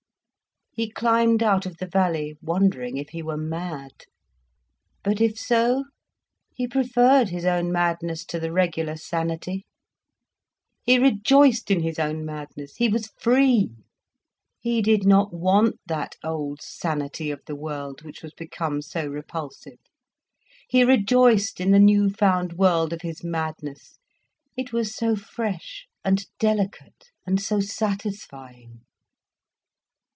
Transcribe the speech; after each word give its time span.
He 0.73 0.89
climbed 0.89 1.43
out 1.43 1.65
of 1.65 1.77
the 1.77 1.85
valley, 1.85 2.37
wondering 2.41 2.95
if 2.95 3.09
he 3.09 3.21
were 3.21 3.35
mad. 3.35 3.91
But 5.03 5.19
if 5.19 5.37
so, 5.37 5.83
he 6.55 6.65
preferred 6.65 7.27
his 7.27 7.43
own 7.43 7.73
madness, 7.73 8.23
to 8.27 8.39
the 8.39 8.53
regular 8.53 8.95
sanity. 8.95 9.65
He 10.85 10.97
rejoiced 10.97 11.71
in 11.71 11.81
his 11.81 11.99
own 11.99 12.23
madness, 12.25 12.77
he 12.77 12.87
was 12.87 13.11
free. 13.19 13.73
He 14.61 14.81
did 14.81 15.05
not 15.05 15.33
want 15.33 15.75
that 15.87 16.15
old 16.23 16.61
sanity 16.61 17.31
of 17.31 17.41
the 17.45 17.55
world, 17.55 18.03
which 18.03 18.23
was 18.23 18.33
become 18.33 18.81
so 18.81 19.05
repulsive. 19.05 19.77
He 20.69 20.85
rejoiced 20.85 21.59
in 21.59 21.71
the 21.71 21.79
new 21.79 22.09
found 22.09 22.53
world 22.53 22.93
of 22.93 23.01
his 23.01 23.25
madness. 23.25 23.99
It 24.55 24.71
was 24.71 24.95
so 24.95 25.17
fresh 25.17 25.85
and 26.05 26.25
delicate 26.39 27.11
and 27.27 27.41
so 27.41 27.59
satisfying. 27.59 28.85